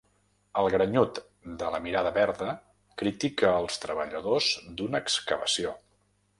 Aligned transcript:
El 0.61 0.69
grenyut 0.75 1.19
de 1.63 1.69
la 1.75 1.81
mirada 1.83 2.13
verda 2.15 2.57
critica 3.03 3.53
els 3.61 3.79
treballadors 3.87 4.51
d'una 4.81 5.07
excavació. 5.07 5.79